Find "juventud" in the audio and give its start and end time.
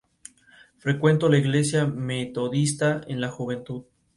3.29-3.83